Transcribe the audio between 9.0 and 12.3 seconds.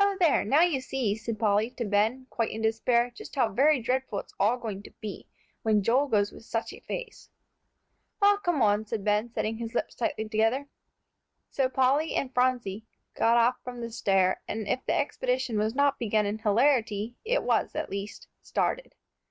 Ben, setting his lips tightly together. So Polly